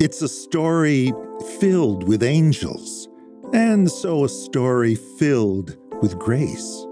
It's 0.00 0.22
a 0.22 0.28
story 0.28 1.12
filled 1.58 2.06
with 2.06 2.22
angels, 2.22 3.08
and 3.52 3.90
so 3.90 4.24
a 4.24 4.28
story 4.28 4.94
filled 4.94 5.76
with 6.00 6.16
grace. 6.16 6.86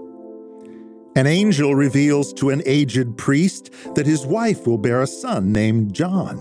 An 1.15 1.25
angel 1.25 1.73
reveals 1.73 2.33
to 2.33 2.49
an 2.49 2.61
aged 2.65 3.17
priest 3.17 3.73
that 3.95 4.05
his 4.05 4.25
wife 4.25 4.67
will 4.67 4.77
bear 4.77 5.01
a 5.01 5.07
son 5.07 5.53
named 5.53 5.93
John. 5.93 6.35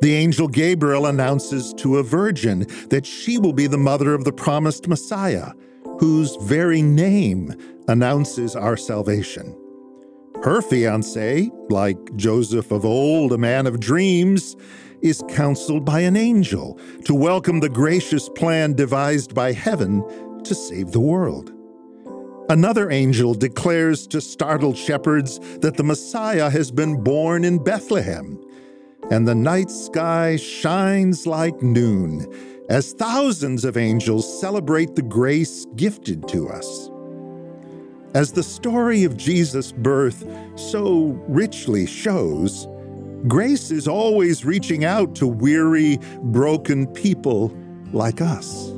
The 0.00 0.12
angel 0.16 0.48
Gabriel 0.48 1.06
announces 1.06 1.72
to 1.74 1.98
a 1.98 2.02
virgin 2.02 2.66
that 2.88 3.06
she 3.06 3.38
will 3.38 3.52
be 3.52 3.68
the 3.68 3.78
mother 3.78 4.12
of 4.12 4.24
the 4.24 4.32
promised 4.32 4.88
Messiah, 4.88 5.52
whose 6.00 6.34
very 6.42 6.82
name 6.82 7.54
announces 7.86 8.56
our 8.56 8.76
salvation. 8.76 9.56
Her 10.42 10.62
fiance, 10.62 11.48
like 11.68 12.16
Joseph 12.16 12.72
of 12.72 12.84
old, 12.84 13.32
a 13.32 13.38
man 13.38 13.68
of 13.68 13.78
dreams, 13.78 14.56
is 15.02 15.22
counseled 15.28 15.84
by 15.84 16.00
an 16.00 16.16
angel 16.16 16.78
to 17.04 17.14
welcome 17.14 17.60
the 17.60 17.68
gracious 17.68 18.28
plan 18.28 18.74
devised 18.74 19.34
by 19.34 19.52
heaven 19.52 20.02
to 20.44 20.54
save 20.54 20.92
the 20.92 21.00
world. 21.00 21.52
Another 22.48 22.90
angel 22.90 23.34
declares 23.34 24.06
to 24.08 24.20
startled 24.20 24.76
shepherds 24.76 25.38
that 25.60 25.76
the 25.76 25.84
Messiah 25.84 26.50
has 26.50 26.70
been 26.70 27.02
born 27.02 27.44
in 27.44 27.62
Bethlehem, 27.62 28.42
and 29.10 29.26
the 29.26 29.34
night 29.34 29.70
sky 29.70 30.36
shines 30.36 31.26
like 31.26 31.62
noon 31.62 32.26
as 32.68 32.92
thousands 32.92 33.64
of 33.64 33.76
angels 33.76 34.40
celebrate 34.40 34.94
the 34.94 35.02
grace 35.02 35.66
gifted 35.76 36.26
to 36.28 36.48
us. 36.48 36.90
As 38.14 38.32
the 38.32 38.42
story 38.42 39.04
of 39.04 39.16
Jesus' 39.16 39.70
birth 39.70 40.24
so 40.56 41.20
richly 41.28 41.86
shows, 41.86 42.66
grace 43.28 43.70
is 43.70 43.88
always 43.88 44.44
reaching 44.44 44.84
out 44.84 45.14
to 45.16 45.26
weary, 45.26 45.98
broken 46.22 46.86
people 46.86 47.52
like 47.92 48.20
us 48.20 48.72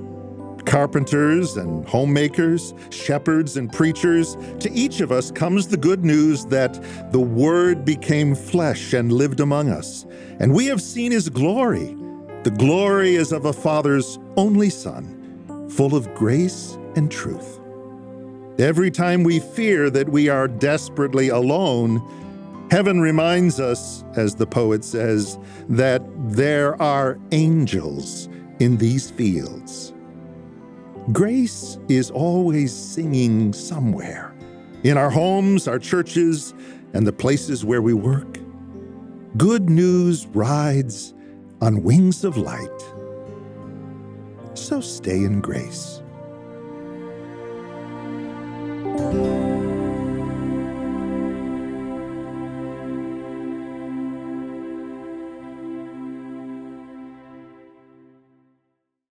carpenters 0.65 1.57
and 1.57 1.87
homemakers, 1.89 2.75
shepherds 2.91 3.57
and 3.57 3.73
preachers, 3.73 4.37
to 4.61 4.71
each 4.73 5.01
of 5.01 5.13
us 5.13 5.31
comes 5.31 5.69
the 5.69 5.77
good 5.77 6.05
news 6.05 6.47
that 6.47 6.81
the 7.13 7.21
Word 7.21 7.85
became 7.85 8.35
flesh 8.35 8.93
and 8.93 9.13
lived 9.13 9.41
among 9.41 9.69
us, 9.69 10.07
and 10.39 10.55
we 10.55 10.67
have 10.67 10.81
seen 10.81 11.13
His 11.13 11.29
glory. 11.29 11.97
The 12.45 12.55
glory 12.57 13.17
is 13.17 13.33
of 13.33 13.45
a 13.45 13.53
Father's 13.53 14.19
only 14.37 14.71
Son, 14.71 15.69
full 15.71 15.95
of 15.95 16.13
grace 16.15 16.79
and 16.97 17.11
truth. 17.11 17.61
Every 18.59 18.91
time 18.91 19.25
we 19.25 19.41
fear 19.41 19.91
that 19.91 20.09
we 20.09 20.29
are 20.29 20.47
desperately 20.47 21.29
alone, 21.29 22.01
heaven 22.73 23.03
reminds 23.03 23.61
us, 23.61 24.03
as 24.17 24.35
the 24.35 24.47
poet 24.47 24.83
says, 24.83 25.39
that 25.69 26.03
there 26.17 26.81
are 26.81 27.19
angels 27.31 28.31
in 28.61 28.79
these 28.79 29.11
fields. 29.11 29.93
Grace 31.13 31.77
is 31.91 32.11
always 32.11 32.73
singing 32.75 33.53
somewhere 33.53 34.35
in 34.85 34.97
our 34.97 35.11
homes, 35.11 35.69
our 35.69 35.79
churches, 35.79 36.55
and 36.95 37.07
the 37.07 37.13
places 37.13 37.63
where 37.63 37.83
we 37.83 37.93
work. 37.93 38.39
Good 39.37 39.69
news 39.69 40.27
rides 40.29 41.13
on 41.61 41.83
wings 41.83 42.25
of 42.25 42.39
light. 42.39 42.81
So 44.55 44.81
stay 44.81 45.17
in 45.17 45.43
grace. 45.43 46.03